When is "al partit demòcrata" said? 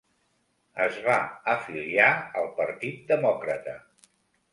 2.41-3.77